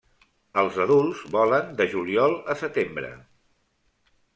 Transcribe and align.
Els 0.61 0.79
adults 0.85 1.21
volen 1.37 1.71
de 1.83 1.89
juliol 1.95 2.37
a 2.55 2.59
setembre. 2.67 3.17